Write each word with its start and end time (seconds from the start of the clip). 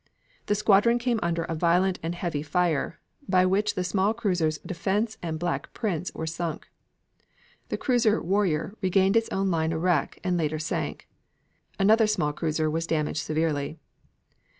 The 0.47 0.55
squadron 0.55 0.97
came 0.97 1.19
under 1.21 1.43
a 1.43 1.53
violent 1.53 1.99
and 2.01 2.15
heavy 2.15 2.41
fire 2.41 2.99
by 3.29 3.45
which 3.45 3.75
the 3.75 3.83
small 3.83 4.15
cruisers 4.15 4.57
Defense 4.65 5.19
and 5.21 5.37
Black 5.37 5.71
Prince 5.75 6.11
were 6.15 6.25
sunk. 6.25 6.67
The 7.69 7.77
cruiser 7.77 8.19
Warrior 8.19 8.73
regained 8.81 9.15
its 9.15 9.29
own 9.29 9.51
line 9.51 9.71
a 9.71 9.77
wreck 9.77 10.17
and 10.23 10.37
later 10.37 10.57
sank. 10.57 11.07
Another 11.77 12.07
small 12.07 12.33
cruiser 12.33 12.67
was 12.67 12.87
damaged 12.87 13.21
severely. 13.21 13.77